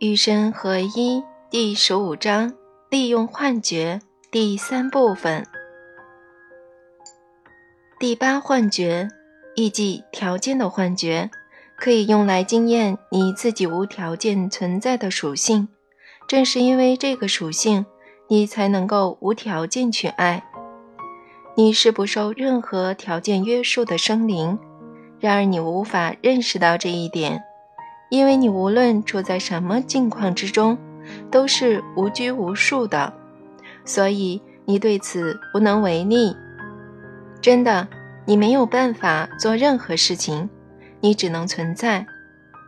[0.00, 2.52] 与神合一第十五章：
[2.90, 5.46] 利用幻觉第三部分。
[8.00, 9.08] 第八幻觉，
[9.54, 11.30] 意即条件的幻觉，
[11.78, 15.68] 可以用来经验你自己无条件存在的属性。
[16.26, 17.86] 正是因为这个属性，
[18.26, 20.42] 你才能够无条件去爱。
[21.54, 24.58] 你是不受任何条件约束的生灵，
[25.20, 27.44] 然而你无法认识到这一点。
[28.10, 30.78] 因为你无论处在什么境况之中，
[31.30, 33.12] 都是无拘无束的，
[33.84, 36.36] 所以你对此无能为力。
[37.40, 37.88] 真的，
[38.24, 40.48] 你没有办法做任何事情，
[41.00, 42.06] 你只能存在。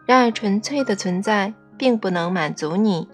[0.06, 3.08] 然而，纯粹的存在并不能满足你，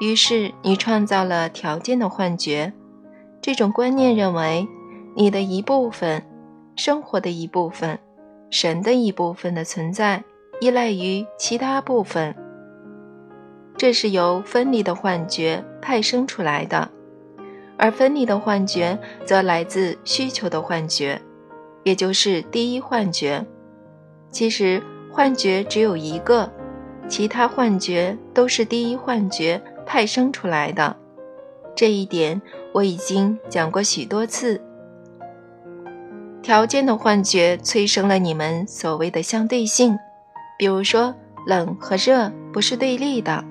[0.00, 2.72] 于是你创造了条件的幻觉。
[3.40, 4.68] 这种观念认为，
[5.16, 6.22] 你的一部分、
[6.76, 7.98] 生活的一部分、
[8.50, 10.22] 神的一部分的存在。
[10.60, 12.34] 依赖于其他部分，
[13.78, 16.86] 这是由分离的幻觉派生出来的，
[17.78, 21.18] 而分离的幻觉则来自需求的幻觉，
[21.82, 23.42] 也就是第一幻觉。
[24.30, 26.52] 其实幻觉只有一个，
[27.08, 30.94] 其他幻觉都是第一幻觉派生出来的。
[31.74, 32.40] 这一点
[32.74, 34.60] 我已经讲过许多次。
[36.42, 39.98] 条件的幻觉催生了你们所谓的相对性。
[40.60, 41.14] 比如说，
[41.46, 43.42] 冷和热不是对立的，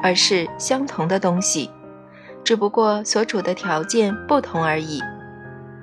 [0.00, 1.70] 而是相同的东西，
[2.42, 5.02] 只不过所处的条件不同而已。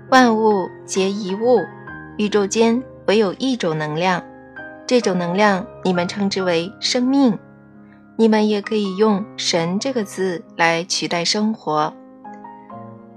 [0.10, 1.60] 万物皆一物，
[2.18, 4.24] 宇宙间唯有一种能量，
[4.88, 7.38] 这种能量你们称之为生命。
[8.18, 11.94] 你们也可以用“神”这个字来取代生活。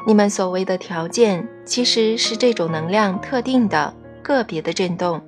[0.07, 5.23] 你们所谓的条件，其实是这种能量特定的个别的振动。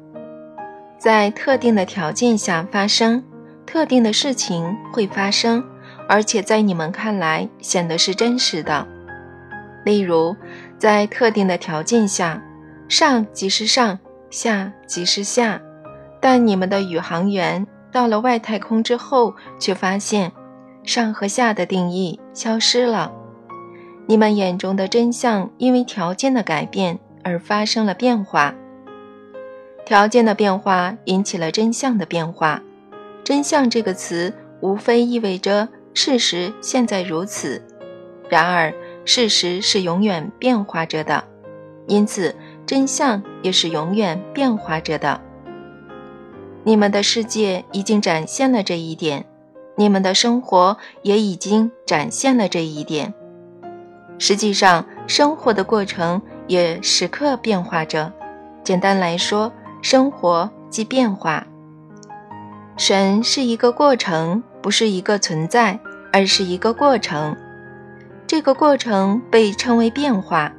[0.98, 3.22] 在特定的条件下发生，
[3.64, 5.62] 特定的事情会发生，
[6.08, 8.86] 而且在你们看来显得是真实的。
[9.84, 10.34] 例如，
[10.76, 12.42] 在特定的条件下，
[12.88, 13.96] 上即是上，
[14.28, 15.60] 下即是下，
[16.20, 20.32] 但你们的宇航员到了外太空之后，却发现
[20.82, 23.12] 上和下的定义消失了。
[24.06, 28.52] 你们眼中的真相因为条件的改变而发生了变化。
[29.88, 32.62] 条件的变化引起了真相的变化。
[33.24, 37.62] 真相这个词无非意味着事实现在如此，
[38.28, 38.70] 然而
[39.06, 41.24] 事实是永远变化着的，
[41.86, 45.18] 因此真相也是永远变化着的。
[46.64, 49.24] 你们的世界已经展现了这一点，
[49.74, 53.14] 你们的生活也已经展现了这一点。
[54.18, 58.12] 实际上，生活的过程也时刻变化着。
[58.62, 59.50] 简单来说，
[59.80, 61.46] 生活即变化。
[62.76, 65.78] 神是一个过程，不是一个存在，
[66.12, 67.36] 而是一个过程。
[68.26, 70.52] 这个过程被称为变化。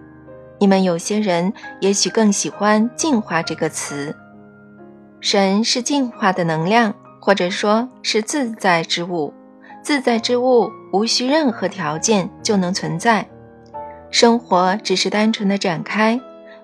[0.59, 4.13] 你们有些人也许更喜欢“进化”这个词。
[5.21, 9.33] 神是进化的能量，或者说是自在之物。
[9.81, 13.25] 自在之物无需任何条件就能存在。
[14.11, 16.19] 生活只是单纯的展开，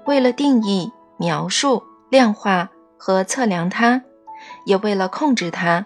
[0.06, 1.82] 为了定义、描述。
[2.10, 4.04] 量化和测量它，
[4.66, 5.86] 也为了控制它，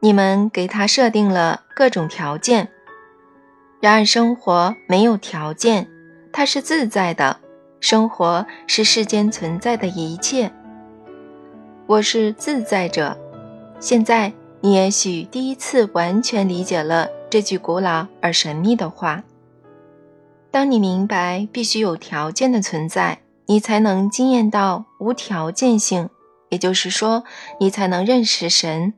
[0.00, 2.68] 你们给它设定了各种条件。
[3.80, 5.88] 然而，生活没有条件，
[6.32, 7.38] 它是自在的。
[7.80, 10.52] 生活是世间存在的一切。
[11.86, 13.18] 我是自在者。
[13.80, 19.24] 现在，你也许第一次完全理解了这句古老而神秘的话。
[20.50, 23.20] 当你明白必须有条件的存在。
[23.50, 26.08] 你才能经验到无条件性，
[26.50, 27.24] 也就是说，
[27.58, 28.94] 你才能认识神。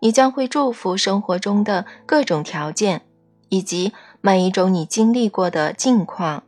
[0.00, 3.06] 你将会祝福生活中的各种条件，
[3.48, 6.44] 以及每一种你经历过的境况。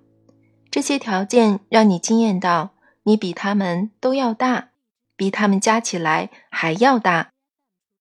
[0.71, 2.75] 这些条件让你惊艳到，
[3.05, 4.69] 你比他们都要大，
[5.17, 7.31] 比他们加起来还要大。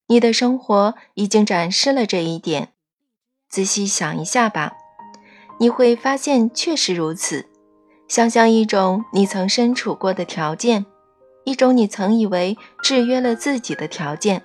[0.08, 2.74] 你的生活已经展示了这一点。
[3.50, 4.74] 仔细想一下吧，
[5.60, 7.49] 你会发现确实如此。
[8.10, 10.88] 想象一种你曾身处过的条件，
[11.44, 14.42] 一种你曾以为制约了自己的条件，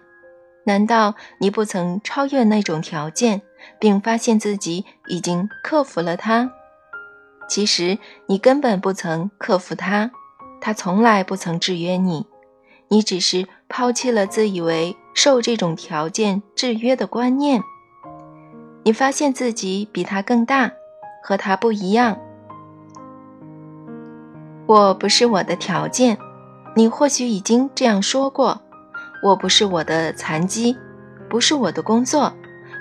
[0.67, 3.41] 难道你不曾超越那种条件，
[3.81, 6.51] 并发现自己已经克服了它？
[7.49, 7.97] 其实
[8.27, 10.11] 你根本不曾克服它，
[10.61, 12.27] 它从来不曾制约你，
[12.89, 17.63] 你只是抛弃了自以为受这种条件制约的观念。
[18.83, 20.71] 你发现自己比它更大，
[21.23, 22.19] 和它不一样。
[24.67, 26.17] 我不是我的条件，
[26.75, 28.61] 你或许已经这样说过。
[29.23, 30.77] 我不是我的残疾，
[31.29, 32.33] 不是我的工作，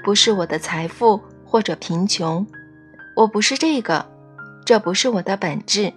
[0.03, 2.45] 不是我的财富或者贫穷，
[3.15, 4.05] 我不是这个，
[4.65, 5.93] 这不是我的本质。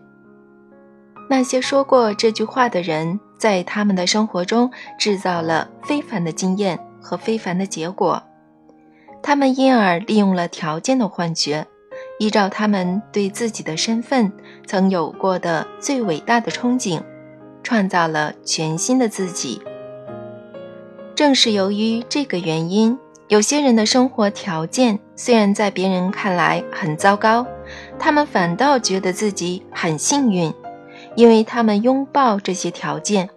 [1.29, 8.23] 那些说过这句话的人，在他们的生活中制造了非凡的经验和非凡的结果，
[9.23, 11.67] 他们因而利用了条件的幻觉，
[12.19, 14.33] 依照他们对自己的身份
[14.67, 17.01] 曾有过的最伟大的憧憬，
[17.63, 19.61] 创造了全新的自己。
[21.15, 22.99] 正是由于这个原因。
[23.29, 27.45] 有些人的生活条件虽然在别人看来很糟糕，
[27.99, 30.55] 他们反倒觉得自己很幸运，
[31.17, 33.29] 因为他们拥抱这些条件，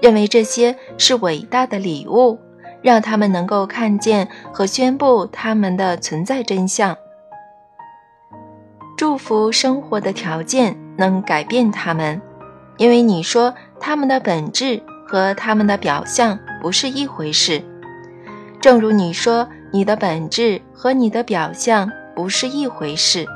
[0.00, 2.38] 认为这些是伟大的礼物，
[2.80, 6.96] 让他们能够看见和宣布他们的存在真相。
[8.96, 12.18] 祝福生活的条件能改变他们，
[12.78, 17.62] 因为你说他们的本质和他们的表象不是一回事。
[18.58, 23.26] 正如你说，你的本质和你的表象不是一回事。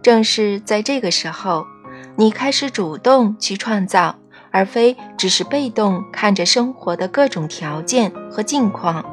[0.00, 1.66] 正是在这个时候，
[2.14, 4.14] 你开始主动去创造，
[4.52, 9.04] 而非只是被动看着生活的各种条件和境况。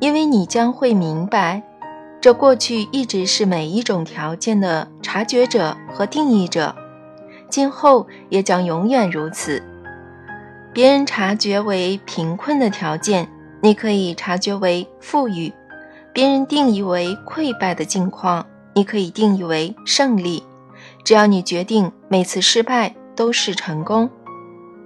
[0.00, 1.62] 因为你将会明白，
[2.26, 6.74] 这过去一直是每一种条件的察觉者和定义者，
[7.48, 9.62] 今后也将永远如此。
[10.72, 13.28] 别人察觉为贫困的条件。
[13.62, 15.52] 你可以察觉为富裕，
[16.12, 18.44] 别人定义为溃败的境况，
[18.74, 20.42] 你可以定义为胜利。
[21.04, 24.10] 只要你决定每次失败都是成功，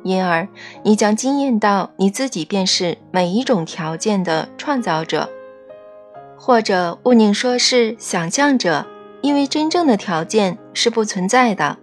[0.04, 0.46] 因而
[0.82, 5.26] 你将惊艳到你自己便是每一种条件的创造者，
[6.42, 8.86] 或者勿宁说是想象者，
[9.20, 11.76] 因为真正的条件是不存在的。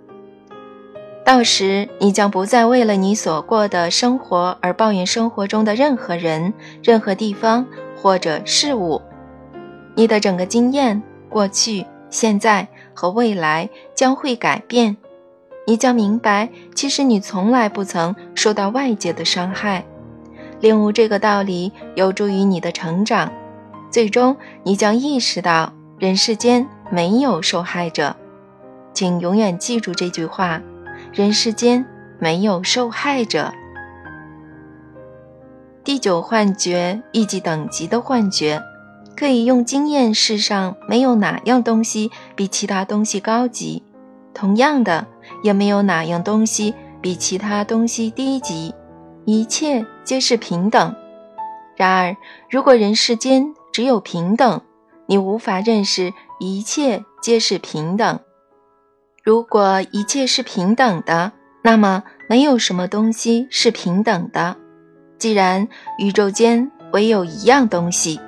[1.23, 8.99] 到时，你将不再为了你所过的生活而抱怨生活中的任何人、任何地方或者事物。
[9.93, 14.97] 你的整个经验、过去、现在和未来将会改变。
[15.67, 19.85] 你将明白，其实你从来不曾受到外界的伤害。
[20.61, 23.31] 领悟这个道理有助于你的成长。
[23.89, 28.15] 最终，你将意识到人世间没有受害者。
[28.93, 30.61] 请永远记住这句话。
[31.13, 31.85] 人世间
[32.19, 33.51] 没有受害者。
[35.83, 38.61] 第九幻觉，一级等级的幻觉，
[39.15, 43.83] 可以用经验世上没有哪样东西比其他东西高级，
[44.33, 45.07] 同样的，
[45.43, 48.75] 也没有哪样东西比其他东西低级，
[49.25, 50.93] 一切皆是平等。
[51.75, 52.17] 然而，
[52.49, 54.61] 如果人世间只有平等，
[55.05, 58.19] 你无法认识一切皆是平等。
[59.23, 61.31] 如果一切是平等的，
[61.61, 64.57] 那么没有什么东西是平等的。
[65.19, 65.67] 既然
[65.99, 68.19] 宇宙间唯有一样东西，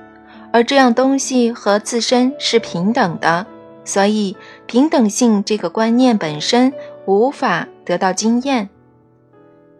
[0.54, 3.48] 而这样东西和自身是平等的，
[3.84, 4.38] 所以
[4.68, 6.72] 平等性这个观念本身
[7.08, 8.70] 无法得到经验。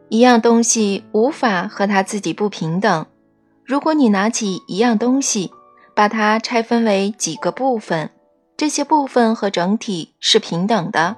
[0.08, 3.06] 一样东西无法和它自己不平等。
[3.64, 5.52] 如果你拿起一样东西，
[6.00, 8.10] 把它拆分为几个部分。
[8.56, 11.18] 这些部分和整体是平等的，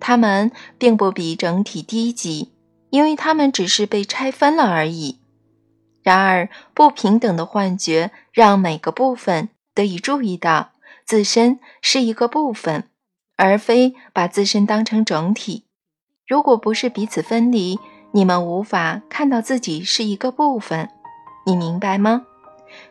[0.00, 2.50] 它们并不比整体低级，
[2.90, 5.20] 因为它们只是被拆分了而已。
[6.02, 10.70] 然而，不平等的幻觉让每个部分得以注意到
[11.04, 12.88] 自身是一个部分，
[13.36, 15.66] 而非把自身当成整体。
[16.26, 17.78] 如果不是彼此分离，
[18.10, 20.88] 你们无法看到自己是一个部分。
[21.46, 22.22] 你明白吗？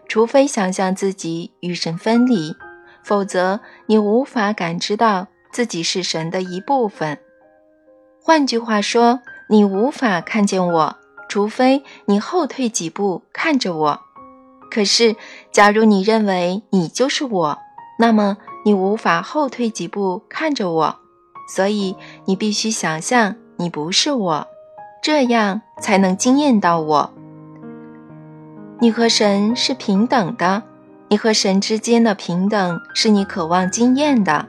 [0.07, 2.55] 除非想象自己与神分离。
[3.03, 7.19] 否则，你无法感知到自己是神的一部分。
[8.19, 10.95] 换句话说，你无法看见我，
[11.29, 13.99] 除非你后退几步看着我。
[14.71, 15.15] 可是，
[15.51, 17.59] 假如你认为你就是我，
[17.99, 20.95] 那么你无法后退几步看着我。
[21.47, 21.95] 所以，
[22.25, 24.47] 你必须想象你不是我，
[25.03, 27.13] 这样才能惊艳到我。
[28.79, 30.61] 你和神是平等的。
[31.07, 34.47] 你和神之间的平等是你渴望经验的。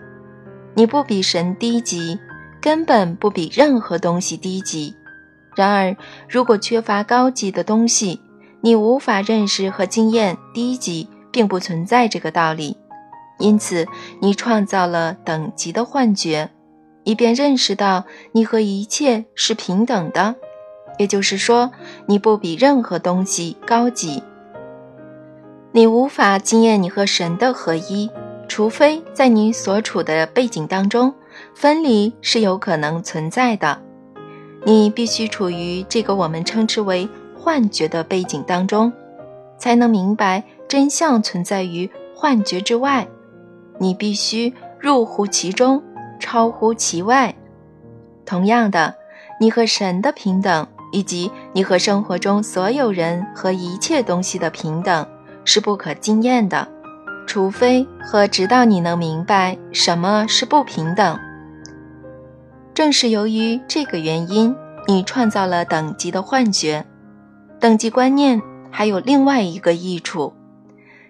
[0.74, 2.18] 你不比神低级，
[2.60, 4.94] 根本不比任何东西低级。
[5.54, 5.96] 然而，
[6.28, 8.20] 如果缺乏高级的东西，
[8.62, 12.76] 你无法认识和经验低级并不存在这个道理。
[13.38, 13.86] 因此，
[14.20, 16.50] 你创造了等级的幻觉，
[17.04, 20.34] 以便认识到你和一切是平等的。
[20.98, 21.70] 也就是说，
[22.06, 24.22] 你不比任何东西高级。
[25.72, 28.10] 你无法经验你和神的合一，
[28.48, 31.12] 除非在你所处的背景当中，
[31.54, 33.78] 分离是有可能存在的。
[34.64, 38.92] 你必须处于这个我们称之为幻觉的背景当中，
[39.58, 43.06] 才能明白真相存在于幻觉之外，
[43.78, 45.82] 你必须入乎其中，
[46.18, 47.34] 超乎其外。
[48.24, 48.94] 同样的，
[49.38, 55.06] 你和神的平等，以及你和生活中所有人和一切东西的平等，
[55.44, 56.66] 是不可经验的，
[57.26, 61.18] 除非和直到你能明白什么是不平等。
[62.74, 64.54] 正是由于这个原因，
[64.86, 66.84] 你创造了等级的幻觉。
[67.58, 68.40] 等级观念
[68.70, 70.32] 还有另外一个益处：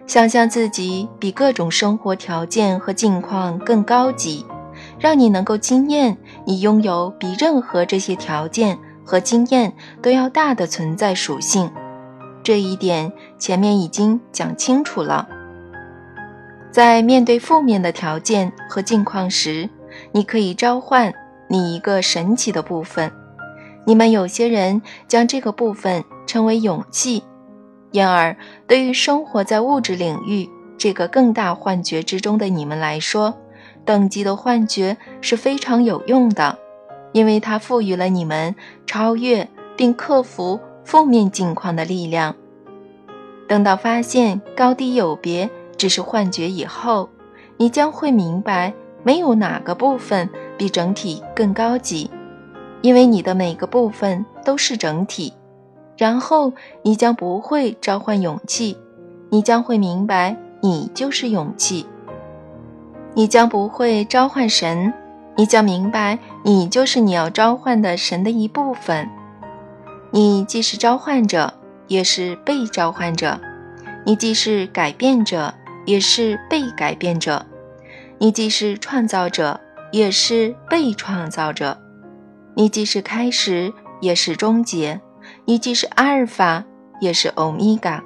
[0.05, 4.45] 想象自己比各种生活条件和境况更高级。
[4.99, 6.15] 让你能够经验
[6.45, 8.77] 你拥有比任何这些条件
[9.07, 11.71] 和经验都要大的存在属性，
[12.43, 15.29] 这一点前面已经讲清楚了。
[16.69, 19.69] 在面对负面的条件和境况时，
[20.11, 21.13] 你可以召唤
[21.47, 23.09] 你一个神奇的部分。
[23.85, 27.23] 你们有些人将这个部分称为勇气，
[27.91, 28.35] 因而
[28.67, 33.33] 对于生活在物质领域这个更大幻觉之中的你们来说。
[33.85, 36.59] 等级的幻觉是非常有用的，
[37.17, 38.53] 因为它赋予了你们
[38.85, 42.35] 超越并克服负面境况的力量。
[43.47, 47.09] 等到发现高低有别只是幻觉以后，
[47.57, 48.71] 你将会明白
[49.01, 52.11] 没有哪个部分比整体更高级，
[52.83, 55.33] 因为你的每个部分都是整体。
[55.97, 58.77] 然后你将不会召唤勇气，
[59.31, 61.83] 你将会明白你就是勇气。
[63.15, 64.93] 你将不会召唤神，
[65.35, 69.09] 你将明白，你就是你要召唤的神的一部分。
[70.11, 71.53] 你既是召唤者，
[71.89, 73.37] 也是被召唤者；
[74.05, 75.53] 你既是改变者，
[75.85, 77.41] 也是被改变者；
[78.17, 79.59] 你既是创造者，
[79.91, 81.75] 也是被创造者；
[82.55, 85.01] 你既是开始，也是终结；
[85.43, 86.63] 你既是阿尔法，
[87.01, 88.01] 也是欧米伽。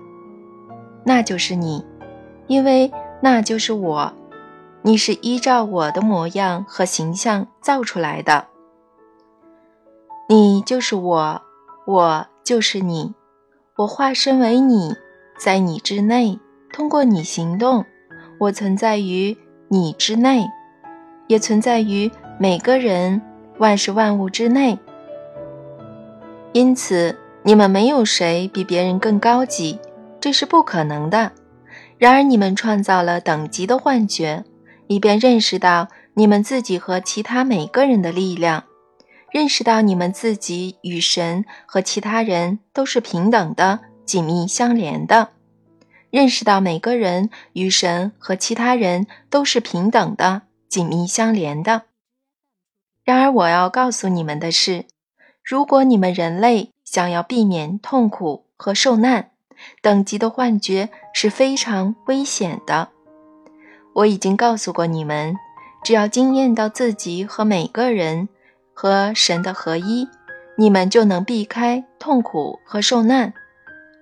[1.05, 1.85] 那就是你，
[2.47, 4.11] 因为那就是我。
[4.83, 8.47] 你是依照我的模样和形象造出来的，
[10.27, 11.41] 你就是我，
[11.85, 13.13] 我就是你，
[13.75, 14.95] 我化身为你，
[15.37, 16.39] 在你之内，
[16.73, 17.85] 通过你行动，
[18.39, 20.47] 我存在于你之内，
[21.27, 22.09] 也存在于
[22.39, 23.21] 每个人、
[23.59, 24.79] 万事万物之内。
[26.53, 29.79] 因此，你们没有谁比别人更高级，
[30.19, 31.31] 这是不可能的。
[31.99, 34.43] 然而，你们创造了等级的幻觉。
[34.91, 38.65] 以便认识到你们自己和其他每个人的力量，
[39.31, 45.29] 认识到你们自己与神和其他人都是平等的、紧密相连的，
[46.09, 51.83] 认识到每个人与神和其他人都是平等的、紧密相连的。
[53.05, 54.83] 然而，我要告诉你们的是，
[55.41, 59.31] 如果你们人类想要避免痛苦和受难，
[59.81, 62.89] 等级的幻觉是非常危险的。
[63.93, 65.35] 我已经告诉过你们，
[65.83, 68.29] 只要惊艳到自己和每个人
[68.73, 70.07] 和神的合一，
[70.57, 73.33] 你们就能避开痛苦和受难。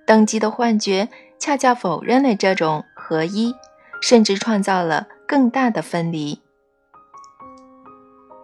[0.06, 3.54] 等级的幻觉恰恰否认了这种合一，
[4.02, 6.40] 甚至创造了更大的分离。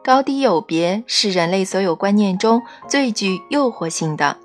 [0.04, 4.38] 高低有别是人类所有观念中最具诱惑性的。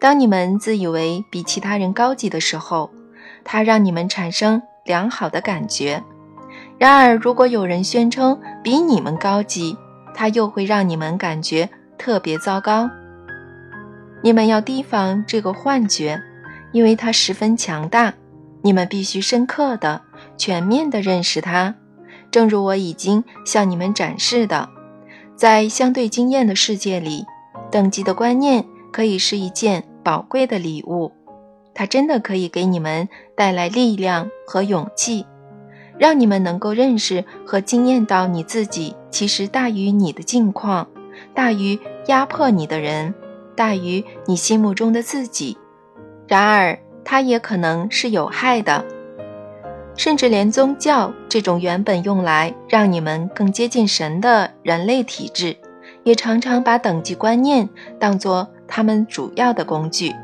[0.00, 2.90] 当你们自以为比其他人高级的时候，
[3.44, 6.02] 它让你们产生良好的感觉。
[6.80, 9.76] 然而，如果有人宣称比你们高级，
[10.14, 11.68] 他又会让你们感觉
[11.98, 12.88] 特别糟糕。
[14.22, 16.18] 你们要提防这个幻觉，
[16.72, 18.14] 因为它十分强大。
[18.62, 20.00] 你们必须深刻的、
[20.38, 21.74] 全面的认识它。
[22.30, 24.66] 正如我已经向你们展示的，
[25.36, 27.26] 在相对经验的世界里，
[27.70, 31.12] 等级的观念可以是一件宝贵的礼物。
[31.74, 33.06] 它真的可以给你们
[33.36, 35.26] 带来力量和勇气。
[36.00, 40.88] 让你们能够认识和惊艳到你自己，其实大于你的境况，
[41.34, 43.12] 大于压迫你的人，
[43.54, 45.58] 大于你心目中的自己。
[46.26, 48.82] 然而，它也可能是有害的，
[49.94, 55.54] 甚至连宗教这种原本用来让你们更接近神的人类体制，
[56.02, 60.14] 也常常把等级观念当作他们主要的工具。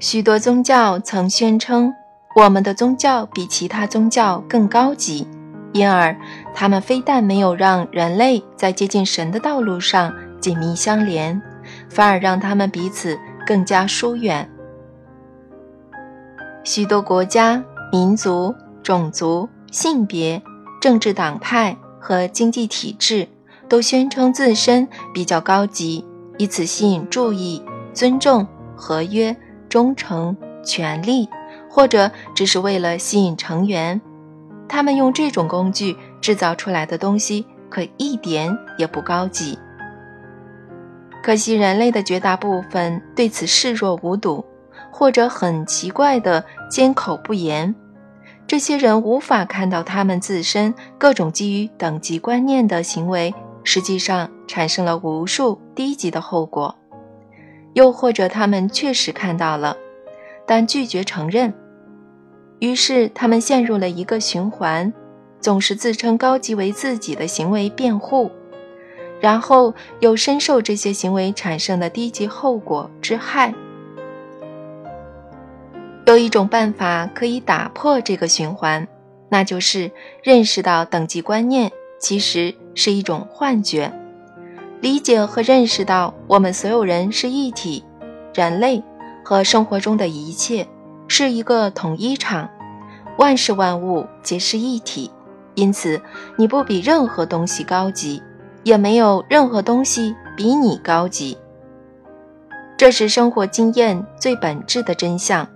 [0.00, 1.94] 许多宗教曾宣称。
[2.34, 5.26] 我们的宗教比其他宗教更高级，
[5.72, 6.16] 因而
[6.54, 11.40] 他们非但没有让人类在接近神的道路上紧密相连，
[11.90, 14.48] 反而让他们彼此更加疏远。
[16.64, 17.62] 许多国家、
[17.92, 20.42] 民族、种族、性别、
[20.80, 23.28] 政治党派和经济体制
[23.68, 26.02] 都宣称自身比较高级，
[26.38, 27.62] 以此吸引注意、
[27.92, 29.36] 尊重、合约、
[29.68, 30.34] 忠诚、
[30.64, 31.28] 权力。
[31.72, 33.98] 或者只是为了吸引成员。
[34.68, 39.58] 他们用这种工具制造出来的东西，可一点也不高级。
[41.22, 44.44] 可惜人类的绝大部分对此视若无睹，
[44.90, 47.74] 或者很奇怪的缄口不言。
[48.46, 56.76] 这些人无法看到他们自身各种基于等级观念的行为，实际上产生了无数低级的后果。
[57.72, 59.76] 又或者他们确实看到了，
[60.46, 61.54] 但拒绝承认。
[62.62, 64.92] 于是，他们陷入了一个循环，
[65.40, 68.30] 总是自称高级为自己的行为辩护，
[69.20, 73.52] 然后又深受这些行为产生的低级后果之害。
[76.06, 78.86] 有一种办法可以打破这个循环，
[79.28, 79.90] 那就是
[80.22, 83.92] 认识到等级观念其实是一种幻觉，
[84.80, 87.82] 理解和认识到我们所有人是一体，
[88.32, 88.80] 人类
[89.24, 90.64] 和生活中的一切。
[91.14, 92.48] 是一个统一场，
[93.18, 95.10] 万事万物皆是一体，
[95.54, 96.00] 因此
[96.36, 98.22] 你不比任何东西高级，
[98.62, 101.36] 也没有任何东西比你高级。
[102.78, 105.46] 这是生活经验最本质的真相。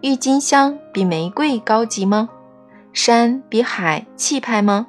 [0.00, 2.30] 郁金香比玫瑰高级吗？
[2.94, 4.86] 山比海气派吗？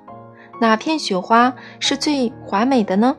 [0.62, 3.17] 哪片雪花是最华美的呢？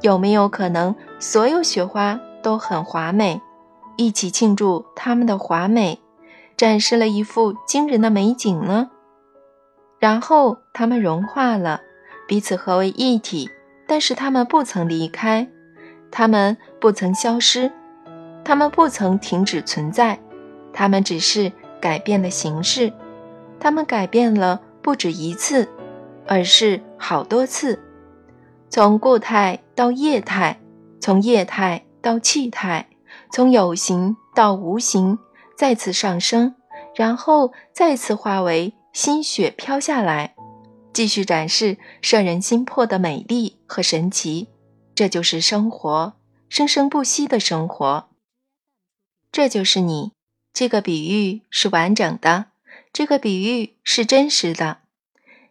[0.00, 3.40] 有没有可能所有雪花都很华美，
[3.96, 6.00] 一起庆祝它们的华美？
[6.58, 8.90] 展示了一幅惊人的美景呢。
[9.98, 11.80] 然后它们融化了，
[12.26, 13.48] 彼此合为一体，
[13.86, 15.48] 但是它们不曾离开，
[16.10, 17.72] 它们不曾消失，
[18.44, 20.18] 它们不曾停止存在，
[20.72, 22.92] 它们只是改变了形式。
[23.60, 25.68] 它们改变了不止一次，
[26.26, 27.78] 而是好多次，
[28.68, 30.60] 从固态到液态，
[31.00, 32.88] 从液态到气态，
[33.32, 35.18] 从有形到无形。
[35.58, 36.54] 再次上升，
[36.94, 40.36] 然后再次化为新雪飘下来，
[40.92, 44.46] 继续展示摄人心魄的美丽和神奇。
[44.94, 46.12] 这就是生活，
[46.48, 48.08] 生生不息的生活。
[49.32, 50.12] 这就是你。
[50.52, 52.46] 这个比喻是完整的，
[52.92, 54.78] 这个比喻是真实的。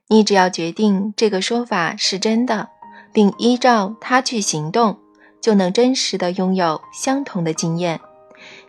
[0.07, 2.69] 你只要决定这个说法是真的，
[3.11, 4.99] 并依照它去行动，
[5.41, 7.99] 就能真实的拥有相同的经验。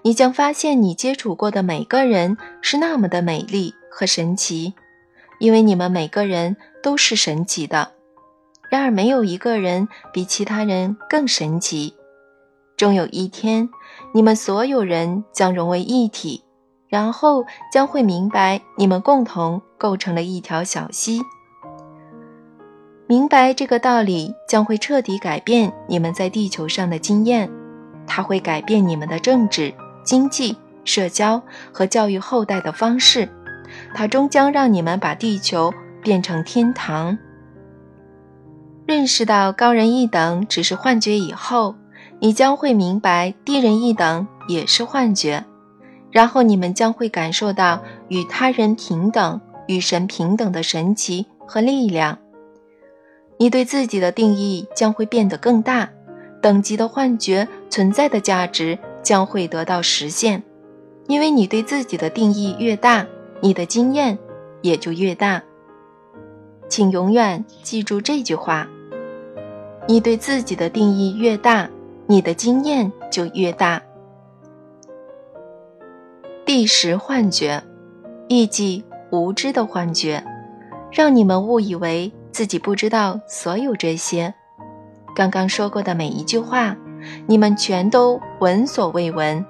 [0.08, 4.72] 你将发现，你接触过的每个人是那么的美丽和神奇，
[5.38, 7.92] 因为你们每个人都是神奇的。
[8.70, 11.92] 然而，没有一个人比其他人更神奇。
[12.74, 13.68] 终有一天，
[14.14, 16.42] 你们所有人将融为一体，
[16.88, 21.20] 然后将会明白，你们共同构成了一条小溪。
[23.06, 27.50] 明白这个道理，将会彻底改变你们在地球上的经验，
[28.06, 29.74] 它会改变你们的政治。
[30.08, 33.28] 经济、社交和教育后代的方式，
[33.92, 35.70] 它终将让你们把地球
[36.02, 37.18] 变成天堂。
[38.86, 41.74] 认识到高人一等只是幻觉以后，
[42.20, 45.44] 你将会明白低人一等也是幻觉。
[46.10, 52.16] 然后你们将会感受到与他人平等、与神平等的神奇和力量。
[53.36, 55.86] 你对自己的定义将会变得更大，
[56.40, 58.78] 等级的幻觉存在的价值。
[59.08, 60.42] 将会得到实现，
[61.06, 63.06] 因为你对自己的定义越大，
[63.40, 64.18] 你的经验
[64.60, 65.42] 也就越大。
[66.68, 68.68] 请永远记住这句话：
[69.86, 71.70] 你对自己的定义越大，
[72.06, 73.80] 你的经验就越大。
[76.44, 77.62] 第十幻觉，
[78.28, 80.22] 意即无知的幻觉，
[80.92, 84.34] 让你们误以为自己不知道所有这些。
[85.16, 86.76] 刚刚说过的每一句话。
[87.26, 89.44] 你们全都闻所未闻，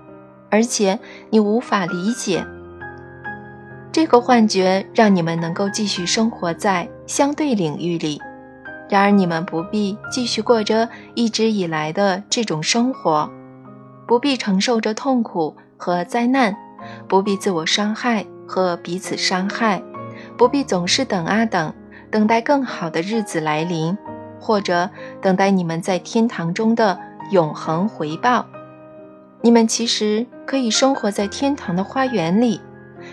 [0.50, 0.98] 而且
[1.30, 2.44] 你无法理解。
[3.90, 8.20] 这个幻觉让你们能够继续生活在相对领域里，
[8.88, 13.28] 然而你们不必继续过着一直以来的这种生活，
[14.06, 16.54] 不必承受着痛苦和灾难，
[17.08, 19.82] 不必自我伤害和彼此伤害，
[20.36, 21.72] 不必总是等啊等，
[22.10, 23.96] 等待更好的日子来临，
[24.38, 24.88] 或者
[25.20, 26.98] 等待你们在天堂中的。
[27.30, 28.46] 永恒回报，
[29.42, 32.60] 你们其实可以生活在天堂的花园里。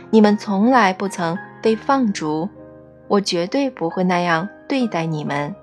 [0.10, 2.49] 你们从来不曾被放逐，
[3.08, 5.54] 我绝对不会那样对待你们。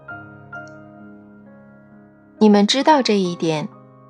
[2.39, 3.69] 你们知道这一点，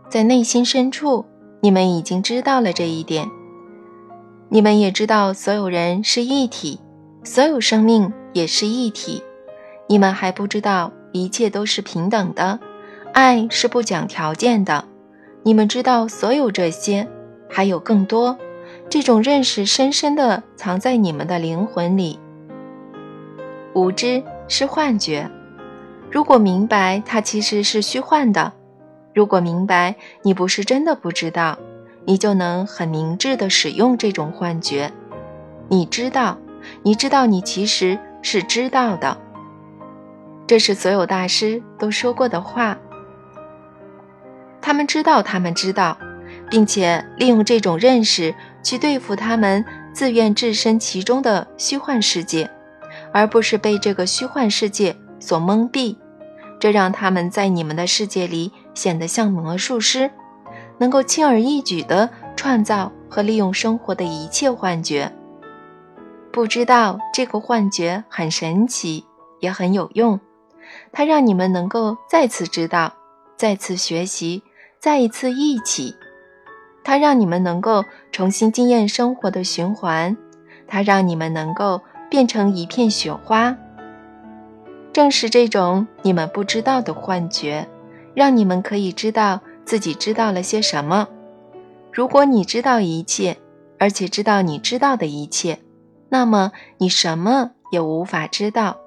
[0.08, 1.24] 在内心深处，
[1.60, 3.28] 你们已经知道了这一点。
[4.48, 6.78] 你们也知道，所有人是一体，
[7.24, 9.22] 所有生命也是一体。
[9.88, 12.58] 你们还不知道，一切都是平等的。
[13.12, 14.86] 爱是不讲条件的，
[15.42, 17.06] 你们知道所有这些，
[17.48, 18.38] 还有更多，
[18.88, 22.18] 这种认识深深的藏在你们的灵魂里。
[23.74, 25.30] 无知是幻觉，
[26.10, 28.50] 如果明白它其实是虚幻的，
[29.14, 31.58] 如果明白你不是真的不知道，
[32.06, 34.90] 你就能很明智的使用这种幻觉。
[35.68, 36.38] 你知道，
[36.82, 39.18] 你知道，你其实是知道的。
[40.46, 42.78] 这是所有大师都说过的话。
[44.62, 45.98] 他们知道，他们知道，
[46.48, 52.48] 并且利用这种认识去对付他们自愿置身其中的虚幻世界，
[53.12, 55.96] 而不是被这个虚幻世界所蒙蔽。
[56.60, 60.08] 这让他们在你们的世界里显得像魔术师，
[60.78, 65.12] 能够轻而易举地创造和利用生活的一切幻觉。
[66.30, 69.04] 不知道这个幻觉很神奇，
[69.40, 70.20] 也很有用，
[70.92, 72.94] 它让你们能够再次知道，
[73.36, 74.44] 再次学习。
[74.82, 75.94] 再一次一起，
[76.82, 80.16] 它让你们能够重新经验生活的循环，
[80.66, 83.56] 它让你们能够变成一片雪花。
[84.92, 87.68] 正是这种你们不知道的幻觉，
[88.12, 91.06] 让你们可以知道自己知道了些什么。
[91.92, 93.36] 如果你知道一切，
[93.78, 95.60] 而且知道你知道的一切，
[96.08, 98.78] 那么你什么也无法知道。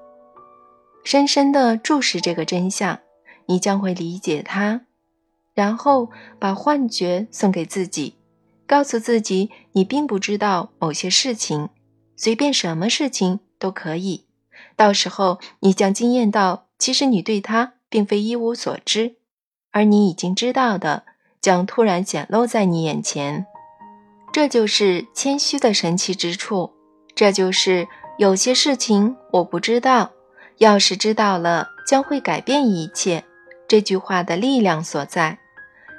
[1.04, 2.98] 深深地注视这个真相，
[3.46, 4.82] 你将会理解它。
[5.56, 8.14] 然后把幻觉送给自己，
[8.66, 11.70] 告诉自己你并不知道某些事情，
[12.14, 14.26] 随便什么事情都可以。
[14.76, 19.16] 到时候你将惊艳到，其实你对它并非一无所知，
[19.72, 21.04] 而你已经知道的
[21.40, 23.46] 将突然显露在你眼前。
[24.32, 26.70] 这就是谦虚的神奇之处，
[27.14, 27.88] 这就是
[28.18, 30.10] 有些事情我不知道，
[30.58, 33.24] 要是知道了，将会改变一切。
[33.66, 35.38] 这句话的力量所在。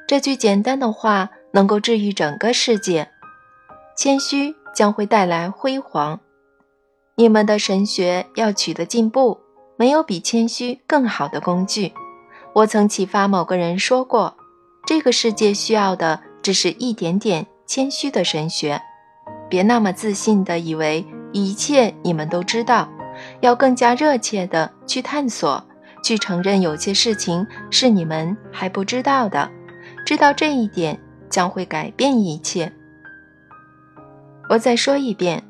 [0.08, 3.10] 这句简单的话能够治愈整个世界。
[3.98, 6.22] 谦虚将会带来辉煌。
[7.16, 9.38] 你们的神学要取得进步，
[9.76, 11.92] 没有比谦虚更好的工具。
[12.54, 14.38] 我曾启发某个人说过，
[14.86, 18.82] 这个世界需要的只是一点点谦虚的神学。
[19.50, 22.88] 别那么自信的以为一切你们都知道，
[23.42, 25.62] 要更加热切的去探索，
[26.02, 29.52] 去承认有些事情是你们还不知道的。
[30.08, 30.98] 知道这一点
[31.30, 32.72] 将会改变一切。
[34.50, 35.44] 我再说一遍：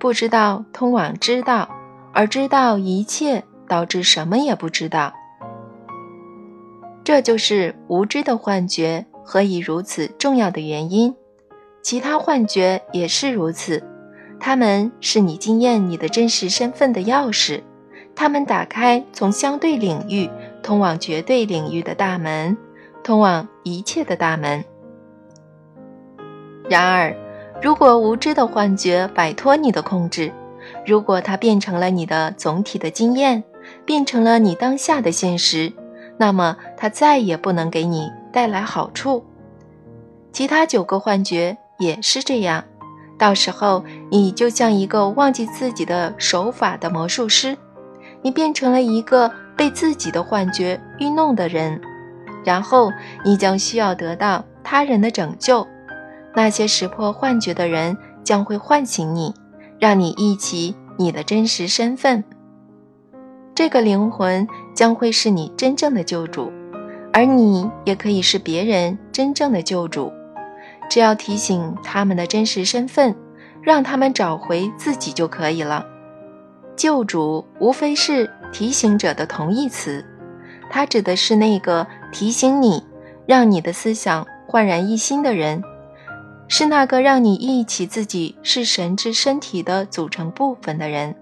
[0.00, 1.70] 不知道通往知道，
[2.12, 5.12] 而知道一切导致什么也不知道。
[7.04, 11.14] 这就是无知的幻觉何以如此重要的原因。
[11.80, 13.80] 其他幻觉也是如此，
[14.40, 17.62] 它们是你经验你的真实身份的钥匙，
[18.16, 20.28] 它们打开从相对领域
[20.64, 22.58] 通往绝对领域的大门。
[23.10, 24.64] 通往一切的大门。
[26.68, 27.12] 然而，
[27.60, 30.32] 如果无知的幻觉摆脱你的控制，
[30.86, 33.42] 如果它变成了你的总体的经验，
[33.84, 35.72] 变成了你当下的现实，
[36.18, 39.24] 那么它再也不能给你带来好处。
[40.30, 42.62] 其他九个幻觉也是这样。
[43.18, 47.58] 到时候，你就像一个忘记自己的手法的魔术师，
[48.22, 51.80] 你变成了一个被自己的幻觉愚弄的人。
[52.44, 52.90] 然后
[53.24, 55.66] 你将需要得到他人的拯救，
[56.34, 59.34] 那些识破幻觉的人将会唤醒你，
[59.78, 62.24] 让你忆起你的真实身份。
[63.54, 66.50] 这个灵魂将会是你真正的救主，
[67.12, 70.10] 而你也可以是别人真正的救主。
[70.88, 73.14] 只要提醒他们的真实身份，
[73.62, 75.84] 让他们找回自己就可以了。
[76.74, 80.04] 救主无非是提醒者的同义词，
[80.70, 81.86] 它指的是那个。
[82.12, 82.82] 提醒你，
[83.26, 85.62] 让你的思想焕然一新的人，
[86.48, 91.14] 是那个让你忆起自己是神之身体的组成部分的人。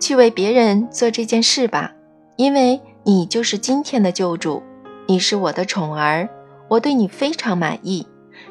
[0.00, 1.92] 去为别人做这件事吧，
[2.36, 4.62] 因为你就是今天的救主。
[5.06, 6.28] 你是我的宠儿，
[6.68, 8.06] 我对你非常满意。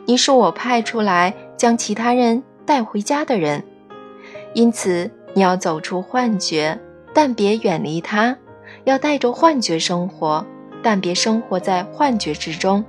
[0.05, 3.63] 你是我派出来将其他人带回家的人，
[4.53, 6.77] 因此你要走出幻觉，
[7.13, 8.37] 但别远离他。
[8.89, 10.43] 要带着幻觉生活，
[10.81, 12.83] 但别生活在幻觉之中。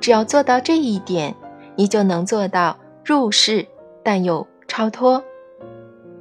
[0.00, 1.34] 只要做到这一点，
[1.76, 3.64] 你就能做到入世，
[4.02, 5.22] 但又超脱。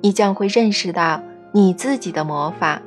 [0.02, 2.82] 你将会认识到你自己的魔法，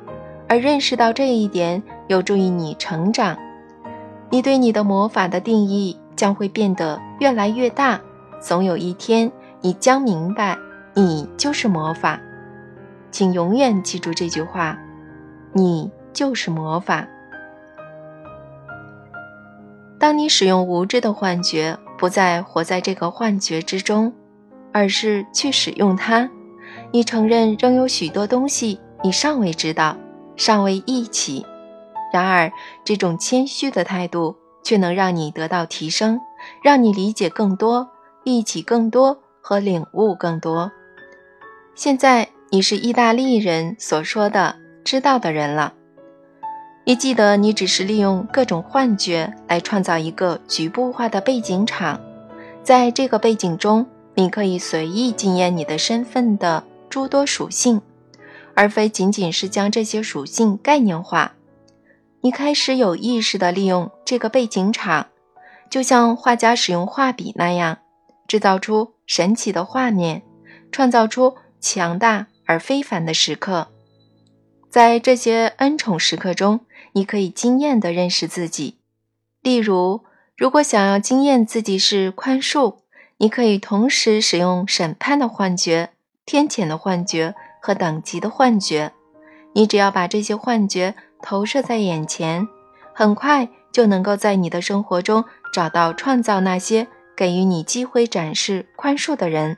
[0.47, 3.37] 而认识到这一点有助于你成长。
[4.29, 7.99] 你对你的魔法的定义将会变得越来越大。
[8.39, 10.57] 总有一天，你将明白，
[10.93, 12.19] 你就是魔法。
[13.11, 14.77] 请永远记住这句话。
[15.53, 17.07] 你就是魔法。
[19.99, 24.11] 当你使用无知的幻觉不再活在这个幻觉之中，
[24.73, 26.27] 而是去使用它。
[26.91, 29.95] 你承认仍有许多东西你尚未知道，
[30.35, 31.45] 尚未忆起。
[32.11, 32.51] 然而，
[32.83, 36.19] 这种谦虚的态度却能让你得到提升，
[36.63, 37.87] 让你理解更多、
[38.23, 40.71] 忆起更多和领悟更多。
[41.75, 45.73] 现在，你是意大利人所说的“知道的人”了。
[46.87, 51.99] 你记得，你只是利用各种幻觉来创造一个局部化的背景场，
[52.63, 57.81] 在这个背景中，你可以随意经验你的身份的诸多属性，
[58.55, 61.33] 而非仅仅是将这些属性概念化。
[62.21, 65.07] 你开始有意识地利用这个背景场，
[65.69, 67.79] 就像画家使用画笔那样，
[68.29, 70.21] 制造出神奇的画面，
[70.71, 73.67] 创造出强大而非凡的时刻。
[74.69, 76.61] 在这些恩宠时刻中，
[76.93, 78.77] 你可以惊艳地认识自己。
[79.41, 80.03] 例如，
[80.35, 82.77] 如果想要惊艳自己是宽恕，
[83.17, 85.91] 你可以同时使用审判的幻觉、
[86.25, 88.91] 天谴的幻觉和等级的幻觉。
[89.53, 92.47] 你只要把这些幻觉投射在眼前，
[92.93, 99.57] 很快就能够在你的生活中找到创造那些给予你机会展示宽恕的人。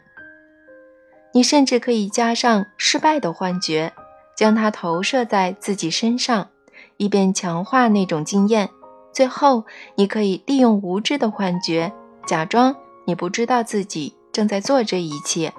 [1.34, 3.92] 你甚至可以加上失败的幻觉，
[4.40, 6.48] 将它投射在自己身上。
[6.96, 8.70] 以便强化那种经验。
[9.12, 11.92] 最后，你可以利用无知的幻觉，
[12.26, 12.74] 假装
[13.06, 15.54] 你不知道自己正在做这一切。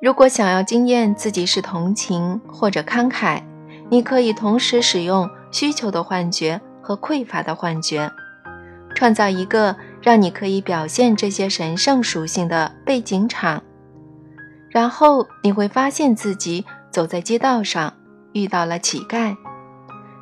[0.00, 3.42] 如果想要经验自己是同情或者慷慨，
[3.88, 8.10] 你可以同时使用需求的幻觉和匮乏的幻觉，
[8.94, 13.60] 创造一个让你可以表现这些神圣属性的背景场。
[14.70, 17.92] 然后你会发现自己走在街道上。
[18.32, 19.36] 遇到了乞丐，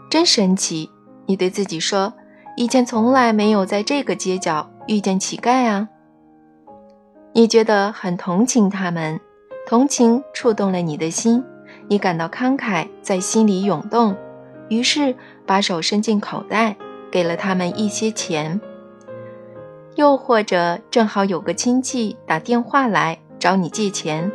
[0.09, 0.89] 真神奇！
[1.27, 2.11] 你对自己说，
[2.57, 5.87] 以前从来没有在这个街角遇见乞丐啊。
[7.35, 9.21] 你觉得很同情他们，
[9.67, 11.45] 同情触动了你的心，
[11.87, 14.17] 你感到慷慨在心里涌动，
[14.71, 16.75] 于是把手伸进口袋，
[17.11, 18.59] 给了他们一些钱。
[19.97, 24.33] 又或者正好有个亲戚打电话来找你借钱，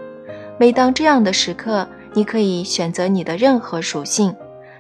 [0.58, 1.88] 每当这样的时刻。
[2.16, 4.36] 你可以选择你的任何属性，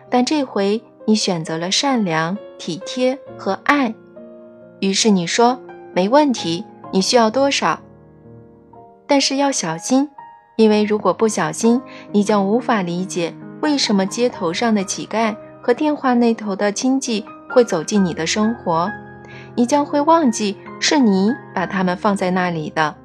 [0.07, 3.95] 但这回你选择了善良、体贴和爱。
[4.81, 5.59] 于是你说
[5.95, 7.79] ：“没问题，你需要多少？”
[9.09, 10.07] 但是要小心，
[10.57, 11.81] 因为如果不小心，
[12.12, 18.91] 你将无法理解为什么街头上的乞丐和电话那头的亲戚会走进你的生活，
[19.55, 22.95] 你将会忘记是你把他们放在那里的。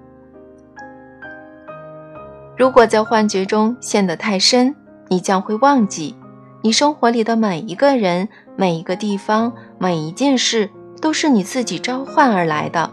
[2.58, 4.74] 如果在幻觉中陷得太深，
[5.06, 6.16] 你将会忘记，
[6.60, 10.68] 你生活里的每一个人、每一个地方、每一件事
[11.00, 12.90] 都是你自己召唤而来的。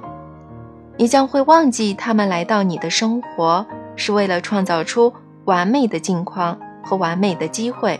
[0.98, 5.12] 你将会忘记他们来到你的生活是为了创造出
[5.46, 8.00] 完美的境况和完美的机会，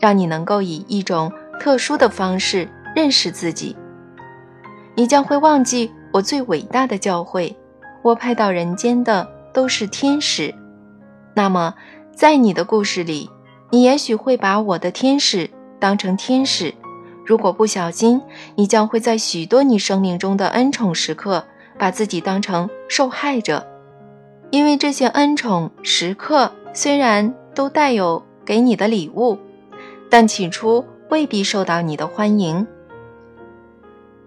[0.00, 2.66] 让你能够以一种特殊的方式
[2.96, 3.76] 认识自己。
[4.94, 7.54] 你将会忘记我最伟大的教诲：
[8.00, 10.54] 我派到人间的都是天使。
[11.40, 11.74] 那么，
[12.14, 13.30] 在你的故事里，
[13.70, 15.48] 你也许会把我的天使
[15.78, 16.74] 当成天使。
[17.24, 18.20] 如果不小心，
[18.56, 21.42] 你将会在许多你生命中的恩宠时刻，
[21.78, 23.66] 把自己当成受害者。
[24.50, 29.38] 因为这些恩宠时刻虽然都带有给你的礼物，
[30.10, 32.66] 但起初未必受到你的欢迎。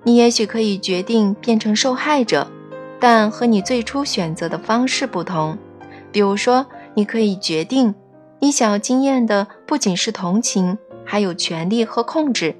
[0.01, 2.47] 你也许可以决定变成受害者，
[2.99, 5.55] 但和你最初选择的方式不同。
[6.11, 6.65] 比如说。
[6.95, 7.95] 你可以决定，
[8.39, 12.55] 你想要经验的不仅是同情，还有权利和控制。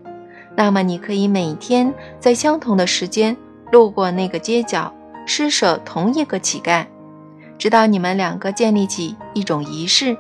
[0.56, 3.36] 那么，你可以每天在相同的时间
[3.72, 4.94] 路过那个街角，
[5.26, 6.86] 施舍同一个乞丐，
[7.58, 10.18] 直到你们两个建立起一种仪式。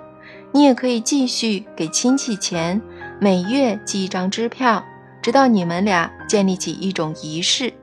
[0.52, 2.80] 你也可以继续给亲戚钱，
[3.20, 4.84] 每月寄一张支票，
[5.22, 7.74] 直到你们俩建立起一种仪式。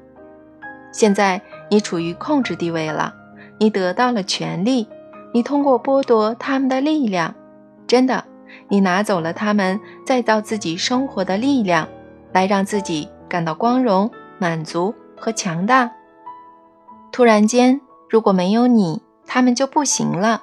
[0.92, 3.12] 现在你处于控制地位了，
[3.58, 4.86] 你得到了权利。
[5.32, 7.34] 你通过剥夺他们的力量，
[7.86, 8.24] 真的，
[8.68, 11.88] 你拿走了他们再造自己生活的力量，
[12.32, 15.90] 来让自己感到光荣、满足和强大。
[17.12, 20.42] 突然间，如果没有你，他们就不行了。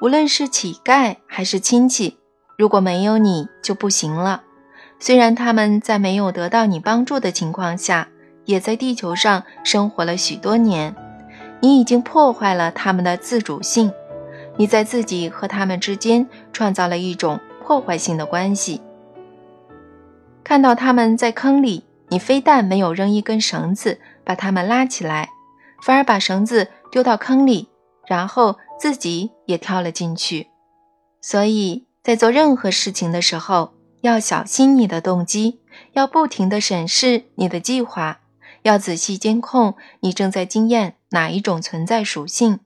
[0.00, 2.18] 无论是乞丐还是亲戚，
[2.56, 4.42] 如果没有你就不行了。
[4.98, 8.08] 虽然他们在没有得到你帮助的情况下，
[8.44, 10.94] 也在地球上生活了许多年，
[11.60, 13.92] 你已经破坏了他们的自主性。
[14.56, 18.80] 你在自己和他们之间创造了一种破坏性的关系。
[20.44, 25.30] 看到他们在坑里，你非但没有扔一根绳子把他们拉起来，
[25.82, 27.68] 反而把绳子丢到坑里，
[28.06, 30.48] 然后自己也跳了进去。
[31.20, 35.60] 所以在做任何事情的时候，要小心你的动机，
[35.92, 38.20] 要不停地审视你的计划，
[38.62, 42.58] 要仔细监控你正在经验哪一种存在属性。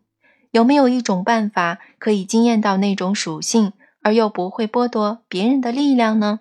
[0.51, 6.41] 有没有一种办法可以惊艳到那种属性，而又不会剥夺别人的力量呢？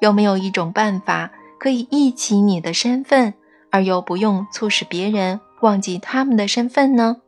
[0.00, 3.34] 有没有一种办法可以忆起你的身份，
[3.70, 7.18] 而又不用促使别人忘记他们的身份呢？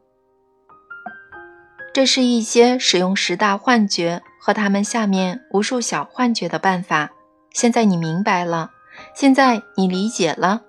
[1.93, 7.11] 这是一些使用十大幻觉和他们下面无数小幻觉的办法。
[7.53, 8.71] 现在你明白了，
[9.15, 10.63] 现在你理解了，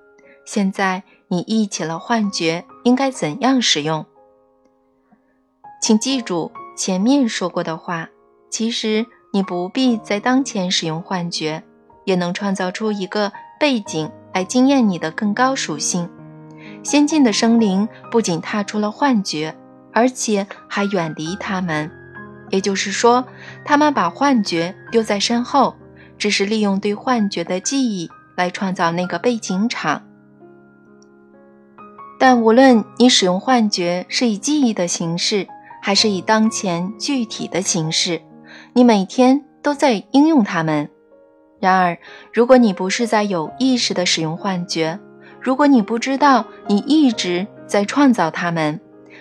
[0.46, 4.06] 现在你忆起了幻觉应该怎样使用。
[5.84, 8.08] 请记住前面说过的话。
[8.50, 11.62] 其实你不必在当前使用幻觉，
[12.06, 16.10] 也能创造出一个背景来惊艳你的更高属性。
[16.84, 19.54] 先进的生灵不仅踏出了幻觉，
[19.92, 21.92] 而且还远离他们。
[22.50, 23.26] 也就是说，
[23.66, 25.76] 他们把幻觉丢在身后，
[26.18, 30.02] 只是利用对幻觉的记忆来创造那个背景场。
[32.18, 35.46] 但无论你使用幻觉是以记忆的形式，
[35.86, 38.22] 还是以当前具体的形式，
[38.72, 40.90] 你每天都在应用它们。
[41.60, 41.98] 然而，
[42.32, 44.98] 如果你不是在有意识地使用幻觉，
[45.42, 48.80] 如果你不知道你一直在创造它们，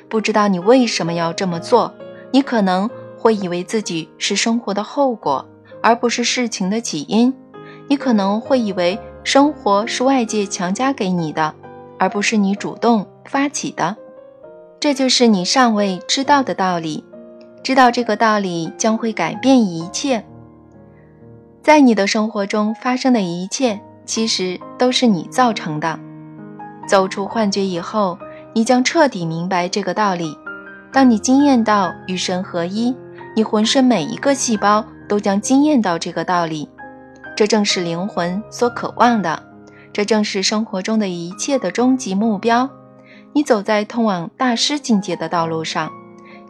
[0.08, 1.92] 不知道你为什么要这么做，
[2.30, 5.44] 你可能会以为自己是生活的后果，
[5.82, 7.34] 而不是事情的起因。
[7.88, 11.52] 你可能会以为生活是外界强加给你的，
[11.98, 13.96] 而不是你主动发起的。
[14.82, 17.04] 这就是你尚未知道的道理，
[17.62, 20.24] 知道这个道理将会改变一切。
[21.62, 26.00] 在你的生活中发生的一切，其实都是你造成的。
[26.88, 28.18] 走出幻觉以后，
[28.54, 30.36] 你将彻底明白这个道理。
[30.92, 32.92] 当你惊艳到与神合一，
[33.36, 36.68] 你浑身每一个细胞都将惊艳到这个道理。
[37.36, 39.40] 这正是灵魂所渴望的，
[39.92, 42.68] 这正是生活中的一切的终极目标。
[43.34, 45.90] 你走在通往大师境界的道路上，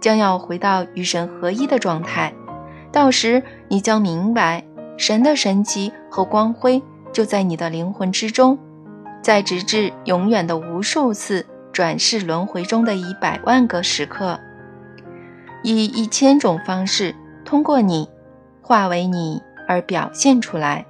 [0.01, 2.33] 将要回到与神合一的状态。
[2.91, 4.65] 到时，你将明白，
[4.97, 8.59] 神的神奇和光辉就在你的灵魂之中，
[9.23, 14.39] 在直至永远的无数次转世轮回中的一百万个时刻，
[15.63, 17.15] 以一千种方式
[17.45, 18.09] 通过你，
[18.61, 20.85] 化为你而表现出来。